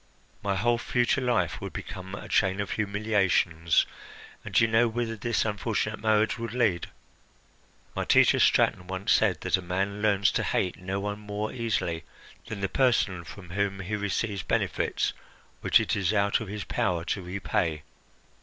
[0.41, 3.85] My whole future life would become a chain of humiliations,
[4.43, 6.87] and do you know whither this unfortunate marriage would lead?
[7.95, 12.03] My teacher Straton once said that a man learns to hate no one more easily
[12.47, 15.13] than the person from whom he receives benefits
[15.59, 17.83] which it is out of his power to repay.